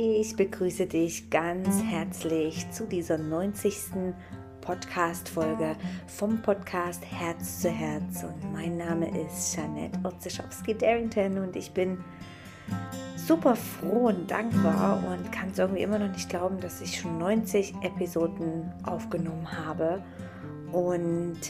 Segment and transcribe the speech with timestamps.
[0.00, 3.74] Ich begrüße dich ganz herzlich zu dieser 90.
[4.60, 5.74] Podcast-Folge
[6.06, 8.22] vom Podcast Herz zu Herz.
[8.22, 11.98] Und mein Name ist Janette Otzeschowski-Darrington und ich bin
[13.16, 17.18] super froh und dankbar und kann es irgendwie immer noch nicht glauben, dass ich schon
[17.18, 20.04] 90 Episoden aufgenommen habe.
[20.70, 21.40] Und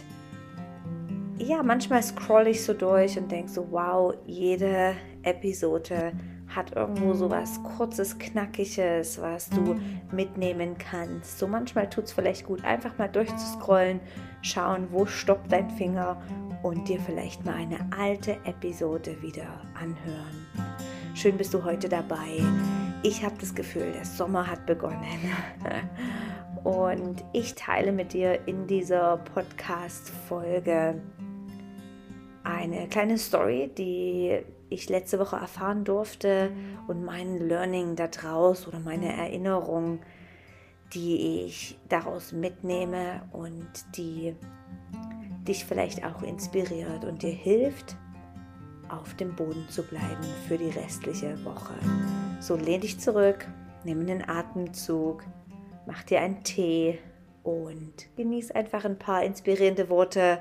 [1.36, 6.12] ja, manchmal scroll ich so durch und denke so, wow, jede Episode
[6.58, 9.76] hat irgendwo so was kurzes, knackiges, was du
[10.10, 11.38] mitnehmen kannst.
[11.38, 14.00] So manchmal tut es vielleicht gut, einfach mal durchzuscrollen,
[14.42, 16.20] schauen, wo stoppt dein Finger
[16.64, 20.46] und dir vielleicht mal eine alte Episode wieder anhören.
[21.14, 22.42] Schön bist du heute dabei.
[23.04, 24.98] Ich habe das Gefühl, der Sommer hat begonnen.
[26.64, 31.00] Und ich teile mit dir in dieser Podcast-Folge
[32.42, 36.50] eine kleine Story, die ich letzte Woche erfahren durfte
[36.86, 40.00] und mein Learning daraus oder meine Erinnerung,
[40.94, 44.34] die ich daraus mitnehme und die
[45.46, 47.96] dich vielleicht auch inspiriert und dir hilft,
[48.88, 51.74] auf dem Boden zu bleiben für die restliche Woche.
[52.40, 53.46] So lehn dich zurück,
[53.84, 55.24] nimm einen Atemzug,
[55.86, 56.98] mach dir einen Tee
[57.42, 60.40] und genieß einfach ein paar inspirierende Worte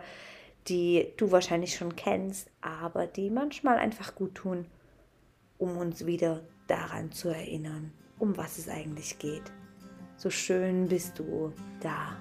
[0.68, 4.66] die du wahrscheinlich schon kennst, aber die manchmal einfach gut tun,
[5.58, 9.52] um uns wieder daran zu erinnern, um was es eigentlich geht.
[10.18, 12.18] So schön bist du da.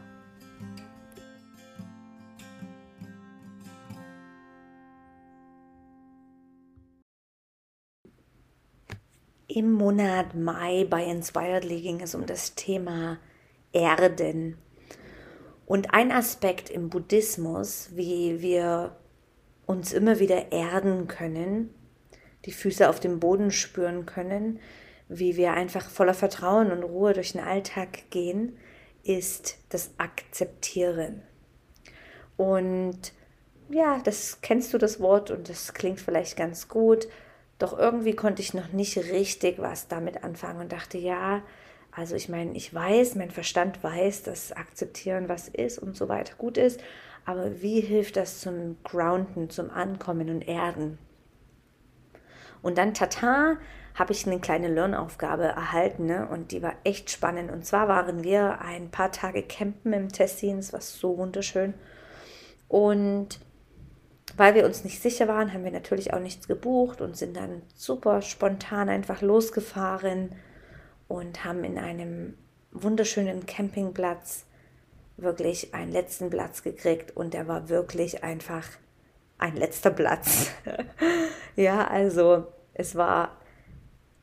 [9.49, 13.19] Im Monat Mai bei Inspiredly ging es um das Thema
[13.73, 14.59] Erden
[15.67, 18.97] und ein Aspekt im Buddhismus, wie wir
[19.67, 21.75] uns immer wieder erden können,
[22.45, 24.61] die Füße auf dem Boden spüren können,
[25.09, 28.57] wie wir einfach voller Vertrauen und Ruhe durch den Alltag gehen,
[29.03, 31.23] ist das Akzeptieren.
[32.37, 33.13] Und
[33.69, 37.09] ja, das kennst du das Wort und das klingt vielleicht ganz gut,
[37.59, 41.43] doch irgendwie konnte ich noch nicht richtig was damit anfangen und dachte, ja,
[41.97, 46.35] also ich meine, ich weiß, mein Verstand weiß, dass Akzeptieren, was ist und so weiter
[46.37, 46.79] gut ist,
[47.25, 50.99] aber wie hilft das zum Grounden, zum Ankommen und Erden?
[52.61, 53.57] Und dann tata,
[53.95, 56.29] habe ich eine kleine Lernaufgabe erhalten ne?
[56.29, 57.51] und die war echt spannend.
[57.51, 61.73] Und zwar waren wir ein paar Tage campen im Tessin, es war so wunderschön.
[62.69, 63.41] Und
[64.37, 67.63] weil wir uns nicht sicher waren, haben wir natürlich auch nichts gebucht und sind dann
[67.75, 70.35] super spontan einfach losgefahren
[71.09, 72.37] und haben in einem
[72.73, 74.45] wunderschönen Campingplatz
[75.17, 78.67] wirklich einen letzten Platz gekriegt und der war wirklich einfach
[79.39, 80.51] ein letzter Platz.
[81.57, 83.37] ja, also es war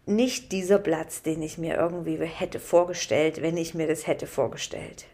[0.05, 5.05] nicht dieser Platz, den ich mir irgendwie hätte vorgestellt, wenn ich mir das hätte vorgestellt.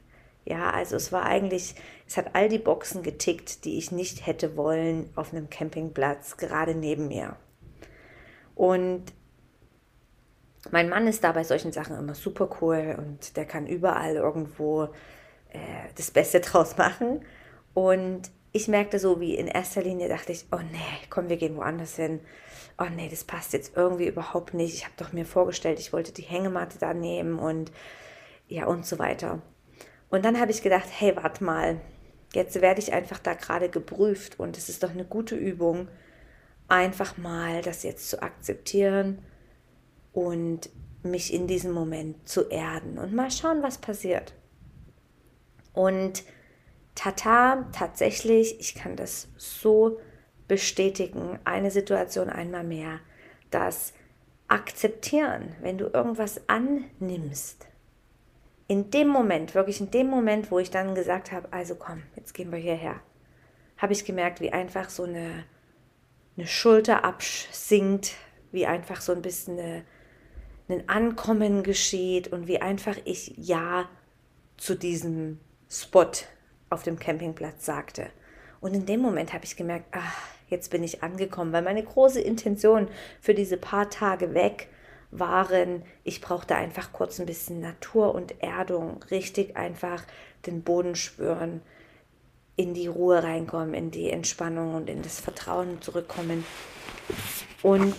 [0.45, 1.75] Ja, also es war eigentlich,
[2.07, 6.73] es hat all die Boxen getickt, die ich nicht hätte wollen auf einem Campingplatz, gerade
[6.73, 7.35] neben mir.
[8.55, 9.03] Und
[10.71, 14.85] mein Mann ist da bei solchen Sachen immer super cool und der kann überall irgendwo
[15.49, 15.59] äh,
[15.95, 17.21] das Beste draus machen.
[17.73, 21.55] Und ich merkte so, wie in erster Linie dachte ich, oh nee, komm, wir gehen
[21.55, 22.19] woanders hin.
[22.77, 24.73] Oh nee, das passt jetzt irgendwie überhaupt nicht.
[24.73, 27.71] Ich habe doch mir vorgestellt, ich wollte die Hängematte da nehmen und
[28.47, 29.41] ja und so weiter.
[30.09, 31.79] Und dann habe ich gedacht, hey, warte mal,
[32.33, 35.87] jetzt werde ich einfach da gerade geprüft und es ist doch eine gute Übung,
[36.67, 39.19] einfach mal das jetzt zu akzeptieren
[40.13, 40.69] und
[41.03, 44.33] mich in diesem Moment zu erden und mal schauen, was passiert.
[45.73, 46.23] Und
[46.95, 49.99] tata, tatsächlich, ich kann das so
[50.47, 52.99] bestätigen, eine Situation einmal mehr,
[53.51, 53.93] dass
[54.47, 57.67] akzeptieren, wenn du irgendwas annimmst,
[58.67, 62.33] in dem Moment, wirklich in dem Moment, wo ich dann gesagt habe, also komm, jetzt
[62.33, 62.99] gehen wir hierher,
[63.77, 65.45] habe ich gemerkt, wie einfach so eine,
[66.37, 68.13] eine Schulter absinkt,
[68.51, 69.85] wie einfach so ein bisschen eine
[70.69, 73.89] ein Ankommen geschieht und wie einfach ich Ja
[74.57, 75.39] zu diesem
[75.69, 76.11] Spot
[76.69, 78.07] auf dem Campingplatz sagte.
[78.61, 80.17] Und in dem Moment habe ich gemerkt, ach,
[80.49, 82.87] jetzt bin ich angekommen, weil meine große Intention
[83.21, 84.67] für diese paar Tage weg
[85.11, 90.03] waren, ich brauchte einfach kurz ein bisschen Natur und Erdung, richtig einfach
[90.45, 91.61] den Boden spüren,
[92.55, 96.45] in die Ruhe reinkommen, in die Entspannung und in das Vertrauen zurückkommen.
[97.61, 97.95] Und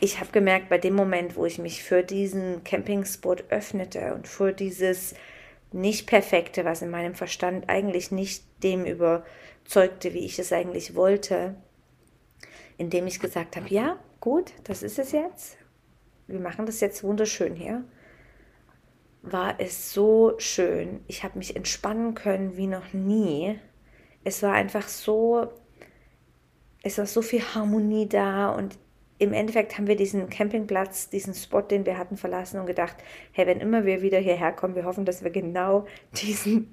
[0.00, 4.52] ich habe gemerkt, bei dem Moment, wo ich mich für diesen Campingspot öffnete und für
[4.52, 5.14] dieses
[5.72, 11.56] nicht perfekte, was in meinem Verstand eigentlich nicht dem überzeugte, wie ich es eigentlich wollte,
[12.78, 15.56] indem ich gesagt habe, ja, gut, das ist es jetzt.
[16.26, 17.84] wir machen das jetzt wunderschön hier,
[19.22, 21.00] war es so schön.
[21.06, 23.58] Ich habe mich entspannen können wie noch nie.
[24.22, 25.48] Es war einfach so,
[26.82, 28.78] es war so viel Harmonie da und
[29.24, 32.96] im Endeffekt haben wir diesen Campingplatz, diesen Spot, den wir hatten, verlassen und gedacht,
[33.32, 35.86] hey, wenn immer wir wieder hierher kommen, wir hoffen, dass wir genau
[36.22, 36.72] diesen,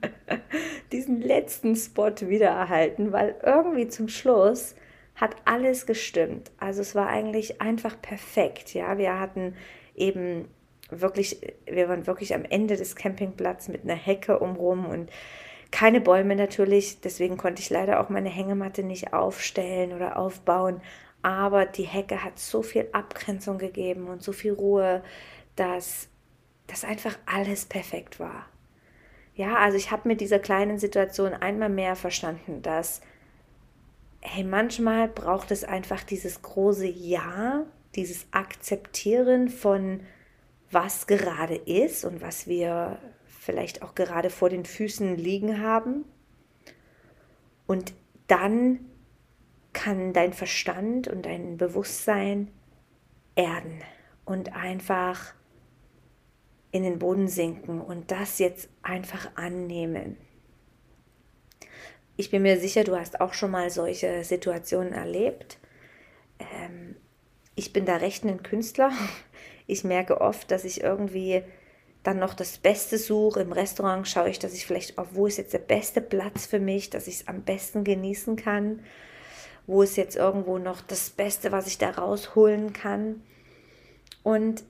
[0.92, 4.75] diesen letzten Spot wieder erhalten, weil irgendwie zum Schluss
[5.15, 6.51] hat alles gestimmt.
[6.57, 8.98] Also es war eigentlich einfach perfekt, ja.
[8.98, 9.56] Wir hatten
[9.95, 10.48] eben
[10.89, 15.09] wirklich, wir waren wirklich am Ende des Campingplatzes mit einer Hecke umrum und
[15.71, 20.81] keine Bäume natürlich, deswegen konnte ich leider auch meine Hängematte nicht aufstellen oder aufbauen
[21.21, 25.03] aber die Hecke hat so viel Abgrenzung gegeben und so viel Ruhe,
[25.56, 26.09] dass
[26.68, 28.45] das einfach alles perfekt war.
[29.35, 33.01] Ja, also ich habe mit dieser kleinen Situation einmal mehr verstanden, dass,
[34.21, 37.65] hey, manchmal braucht es einfach dieses große Ja,
[37.95, 40.01] dieses Akzeptieren von,
[40.69, 42.97] was gerade ist und was wir
[43.27, 46.06] vielleicht auch gerade vor den Füßen liegen haben.
[47.67, 47.94] Und
[48.27, 48.90] dann
[49.73, 52.51] kann dein Verstand und dein Bewusstsein
[53.35, 53.81] erden
[54.25, 55.33] und einfach
[56.71, 60.18] in den Boden sinken und das jetzt einfach annehmen.
[62.18, 65.57] Ich bin mir sicher, du hast auch schon mal solche Situationen erlebt.
[66.39, 66.95] Ähm,
[67.56, 68.91] ich bin da recht ein Künstler.
[69.67, 71.44] Ich merke oft, dass ich irgendwie
[72.03, 73.39] dann noch das Beste suche.
[73.39, 76.89] Im Restaurant schaue ich, dass ich vielleicht, wo ist jetzt der beste Platz für mich,
[76.89, 78.81] dass ich es am besten genießen kann
[79.71, 83.23] wo ist jetzt irgendwo noch das Beste, was ich da rausholen kann.
[84.21, 84.63] Und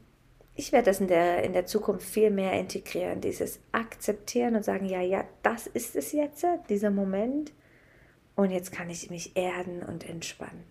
[0.55, 4.85] ich werde das in der, in der Zukunft viel mehr integrieren, dieses Akzeptieren und sagen,
[4.85, 7.51] ja, ja, das ist es jetzt, dieser Moment.
[8.35, 10.65] Und jetzt kann ich mich erden und entspannen.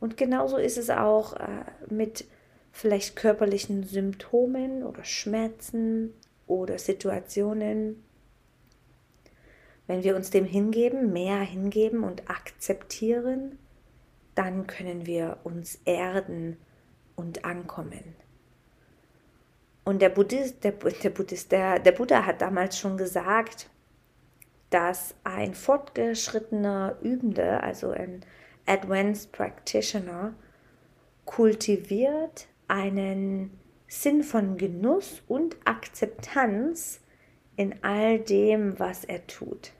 [0.00, 2.24] Und genauso ist es auch äh, mit
[2.72, 6.14] vielleicht körperlichen Symptomen oder Schmerzen
[6.46, 8.02] oder Situationen,
[9.86, 13.58] wenn wir uns dem hingeben, mehr hingeben und akzeptieren,
[14.34, 16.56] dann können wir uns erden
[17.16, 18.16] und ankommen.
[19.84, 23.68] Und der Buddhist, der, der, Buddhist, der, der Buddha hat damals schon gesagt,
[24.70, 28.24] dass ein fortgeschrittener Übender, also ein
[28.66, 30.34] Advanced Practitioner,
[31.26, 33.50] kultiviert einen
[33.86, 37.00] Sinn von Genuss und Akzeptanz
[37.56, 39.72] in all dem, was er tut.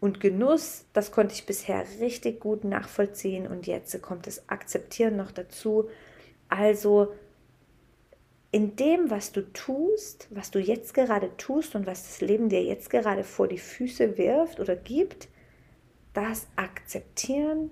[0.00, 5.32] Und Genuss, das konnte ich bisher richtig gut nachvollziehen und jetzt kommt das Akzeptieren noch
[5.32, 5.88] dazu.
[6.48, 7.12] Also
[8.50, 12.62] in dem, was du tust, was du jetzt gerade tust und was das Leben dir
[12.62, 15.28] jetzt gerade vor die Füße wirft oder gibt,
[16.14, 17.70] das akzeptieren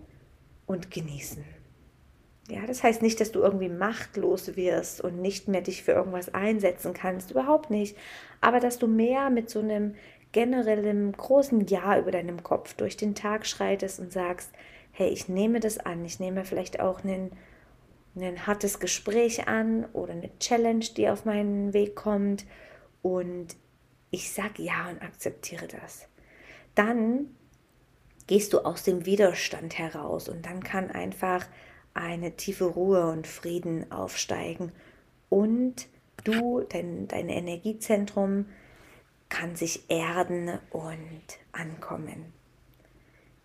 [0.67, 1.56] und genießen.
[2.49, 6.33] Ja, das heißt nicht, dass du irgendwie machtlos wirst und nicht mehr dich für irgendwas
[6.33, 7.97] einsetzen kannst, überhaupt nicht.
[8.41, 9.95] Aber dass du mehr mit so einem
[10.31, 14.51] generellen großen Ja über deinem Kopf durch den Tag schreitest und sagst,
[14.93, 17.33] hey, ich nehme das an, ich nehme vielleicht auch einen,
[18.15, 22.47] ein hartes Gespräch an oder eine Challenge, die auf meinen Weg kommt
[23.03, 23.57] und
[24.11, 26.09] ich sage ja und akzeptiere das.
[26.75, 27.35] Dann
[28.27, 31.47] gehst du aus dem Widerstand heraus und dann kann einfach
[31.97, 34.73] eine tiefe Ruhe und Frieden aufsteigen
[35.29, 35.87] und
[36.25, 38.47] du, dein, dein Energiezentrum
[39.29, 42.33] kann sich erden und ankommen.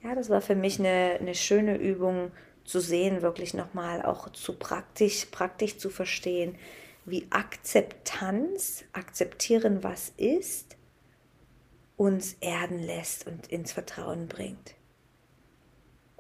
[0.04, 2.32] Ja, das war für mich eine, eine schöne Übung
[2.64, 6.56] zu sehen, wirklich nochmal auch zu praktisch, praktisch zu verstehen,
[7.06, 10.78] wie Akzeptanz, akzeptieren, was ist,
[11.98, 14.76] uns erden lässt und ins Vertrauen bringt.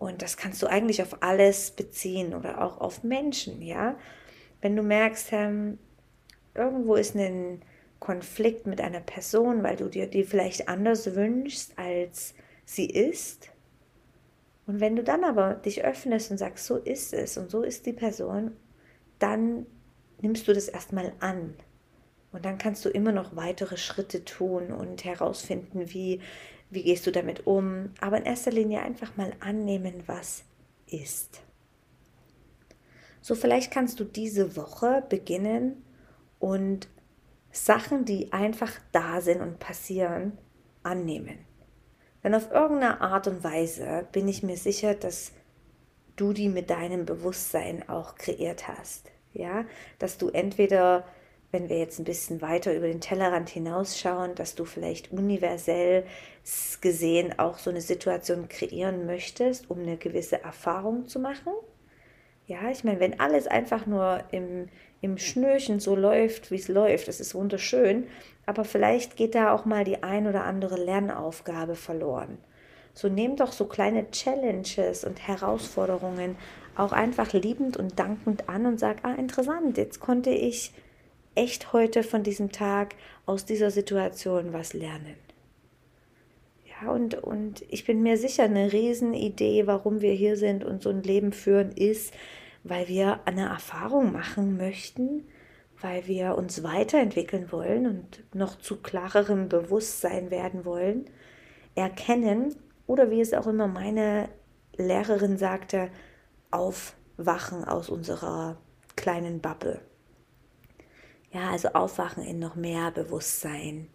[0.01, 3.99] Und das kannst du eigentlich auf alles beziehen oder auch auf Menschen, ja.
[4.59, 5.77] Wenn du merkst, ähm,
[6.55, 7.61] irgendwo ist ein
[7.99, 12.33] Konflikt mit einer Person, weil du dir die vielleicht anders wünschst, als
[12.65, 13.51] sie ist.
[14.65, 17.85] Und wenn du dann aber dich öffnest und sagst, so ist es und so ist
[17.85, 18.53] die Person,
[19.19, 19.67] dann
[20.19, 21.53] nimmst du das erstmal an.
[22.31, 26.21] Und dann kannst du immer noch weitere Schritte tun und herausfinden, wie
[26.71, 27.91] wie gehst du damit um?
[27.99, 30.45] Aber in erster Linie einfach mal annehmen, was
[30.87, 31.41] ist.
[33.21, 35.83] So, vielleicht kannst du diese Woche beginnen
[36.39, 36.87] und
[37.51, 40.37] Sachen, die einfach da sind und passieren,
[40.81, 41.39] annehmen.
[42.23, 45.33] Denn auf irgendeine Art und Weise bin ich mir sicher, dass
[46.15, 49.11] du die mit deinem Bewusstsein auch kreiert hast.
[49.33, 49.65] Ja,
[49.99, 51.05] dass du entweder
[51.51, 56.05] wenn wir jetzt ein bisschen weiter über den Tellerrand hinausschauen, dass du vielleicht universell
[56.79, 61.51] gesehen auch so eine Situation kreieren möchtest, um eine gewisse Erfahrung zu machen.
[62.47, 64.69] Ja, ich meine, wenn alles einfach nur im,
[65.01, 68.07] im Schnürchen so läuft, wie es läuft, das ist wunderschön,
[68.45, 72.37] aber vielleicht geht da auch mal die ein oder andere Lernaufgabe verloren.
[72.93, 76.35] So nehmt doch so kleine Challenges und Herausforderungen
[76.75, 80.73] auch einfach liebend und dankend an und sagt, ah, interessant, jetzt konnte ich
[81.35, 82.95] echt heute von diesem Tag
[83.25, 85.15] aus dieser Situation was lernen.
[86.65, 90.89] Ja, und, und ich bin mir sicher, eine Riesenidee, warum wir hier sind und so
[90.89, 92.13] ein Leben führen, ist,
[92.63, 95.27] weil wir eine Erfahrung machen möchten,
[95.79, 101.05] weil wir uns weiterentwickeln wollen und noch zu klarerem Bewusstsein werden wollen,
[101.75, 102.55] erkennen
[102.87, 104.29] oder wie es auch immer meine
[104.75, 105.89] Lehrerin sagte,
[106.51, 108.57] aufwachen aus unserer
[108.95, 109.81] kleinen Bubble.
[111.31, 113.89] Ja, also aufwachen in noch mehr Bewusstsein.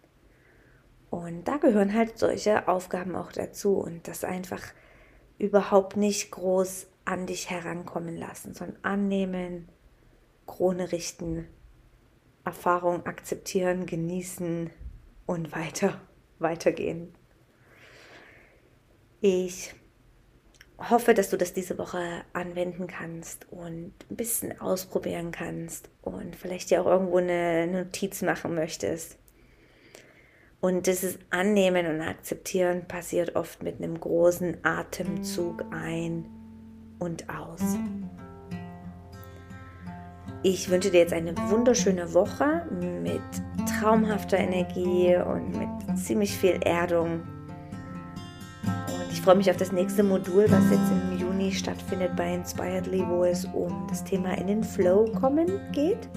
[1.09, 4.61] Und da gehören halt solche Aufgaben auch dazu und das einfach
[5.37, 9.69] überhaupt nicht groß an dich herankommen lassen, sondern annehmen,
[10.45, 11.47] Krone richten,
[12.43, 14.69] Erfahrung akzeptieren, genießen
[15.25, 16.01] und weiter,
[16.39, 17.13] weitergehen.
[19.21, 19.73] Ich
[20.77, 26.69] hoffe, dass du das diese Woche anwenden kannst und ein bisschen ausprobieren kannst und vielleicht
[26.69, 29.17] dir auch irgendwo eine Notiz machen möchtest.
[30.59, 36.25] Und dieses Annehmen und Akzeptieren passiert oft mit einem großen Atemzug ein
[36.99, 37.61] und aus.
[40.43, 42.65] Ich wünsche dir jetzt eine wunderschöne Woche
[43.01, 43.21] mit
[43.79, 47.21] traumhafter Energie und mit ziemlich viel Erdung.
[49.27, 53.43] Freue mich auf das nächste Modul, was jetzt im Juni stattfindet bei Inspiredly, wo es
[53.43, 56.07] um das Thema in den Flow kommen geht.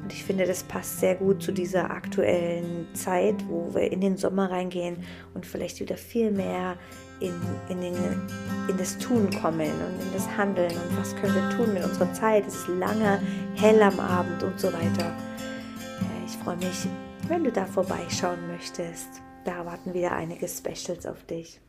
[0.00, 4.16] Und ich finde, das passt sehr gut zu dieser aktuellen Zeit, wo wir in den
[4.16, 4.98] Sommer reingehen
[5.34, 6.76] und vielleicht wieder viel mehr
[7.18, 7.34] in,
[7.68, 7.94] in, den,
[8.68, 12.12] in das Tun kommen und in das Handeln und was können wir tun mit unserer
[12.12, 12.46] Zeit.
[12.46, 13.20] Es ist lange,
[13.56, 15.12] hell am Abend und so weiter.
[16.24, 16.86] Ich freue mich,
[17.26, 19.08] wenn du da vorbeischauen möchtest.
[19.44, 21.60] Da warten wieder einige Specials auf dich.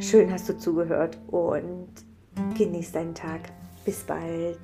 [0.00, 1.88] Schön hast du zugehört und
[2.56, 3.40] genieß deinen Tag.
[3.84, 4.58] Bis bald.